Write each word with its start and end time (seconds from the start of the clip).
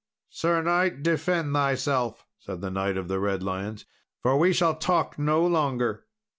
"Sir 0.31 0.63
knight, 0.63 1.03
defend 1.03 1.53
thyself," 1.53 2.25
said 2.39 2.59
the 2.59 2.71
Knight 2.71 2.97
of 2.97 3.07
the 3.07 3.19
Redlands, 3.19 3.85
"for 4.19 4.35
we 4.35 4.51
will 4.59 4.73
talk 4.73 5.19
no 5.19 5.45
longer." 5.45 6.05